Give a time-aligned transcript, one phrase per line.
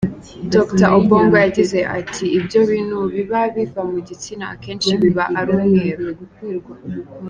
[0.53, 6.05] Dr Obong yagize ati “Ibyo bintu biba biva mu gitsina akenshi biba ari umweru.